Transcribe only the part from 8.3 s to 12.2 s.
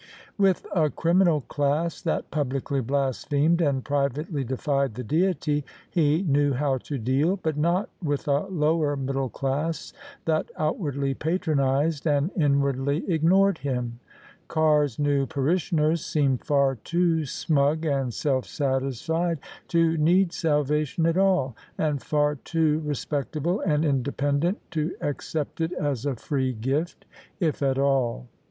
lower middle class that outwardly patronised